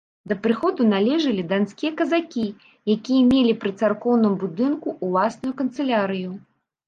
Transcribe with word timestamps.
Да 0.29 0.35
прыходу 0.45 0.85
належалі 0.93 1.43
данскія 1.51 1.91
казакі, 1.99 2.45
якія 2.95 3.21
мелі 3.31 3.53
пры 3.65 3.71
царкоўным 3.83 4.33
будынку 4.45 4.95
ўласную 5.09 5.53
канцылярыю. 5.63 6.31